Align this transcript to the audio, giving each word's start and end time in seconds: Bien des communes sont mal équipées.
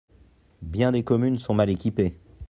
Bien 0.63 0.91
des 0.91 1.03
communes 1.03 1.37
sont 1.37 1.53
mal 1.53 1.69
équipées. 1.69 2.17